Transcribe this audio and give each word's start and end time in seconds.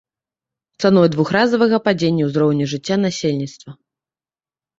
Цаной 0.87 1.07
двухразовага 1.15 1.77
падзення 1.89 2.23
ўзроўню 2.31 2.65
жыцця 2.73 2.95
насельніцтва. 3.05 3.71